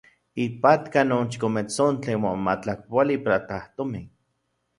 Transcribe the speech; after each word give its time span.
Ipatka 0.43 1.01
non 1.09 1.23
chikometsontli 1.31 2.13
uan 2.23 2.41
matlakpoali 2.47 3.15
platajtomin. 3.25 4.05